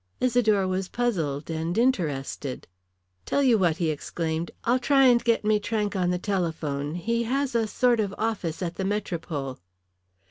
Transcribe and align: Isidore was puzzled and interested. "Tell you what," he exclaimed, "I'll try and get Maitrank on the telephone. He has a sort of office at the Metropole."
Isidore 0.19 0.67
was 0.67 0.89
puzzled 0.89 1.51
and 1.51 1.77
interested. 1.77 2.67
"Tell 3.27 3.43
you 3.43 3.59
what," 3.59 3.77
he 3.77 3.91
exclaimed, 3.91 4.49
"I'll 4.63 4.79
try 4.79 5.05
and 5.05 5.23
get 5.23 5.43
Maitrank 5.45 5.95
on 5.95 6.09
the 6.09 6.17
telephone. 6.17 6.95
He 6.95 7.21
has 7.25 7.53
a 7.53 7.67
sort 7.67 7.99
of 7.99 8.11
office 8.17 8.63
at 8.63 8.77
the 8.77 8.83
Metropole." 8.83 9.59